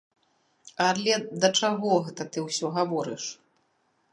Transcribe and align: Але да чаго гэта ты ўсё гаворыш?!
Але 0.85 1.13
да 1.45 1.49
чаго 1.59 1.91
гэта 2.07 2.23
ты 2.33 2.39
ўсё 2.47 2.65
гаворыш?! 2.79 3.23